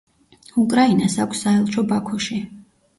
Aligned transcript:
უკრაინას 0.61 1.19
აქვს 1.27 1.47
საელჩო 1.47 1.87
ბაქოში. 1.95 2.45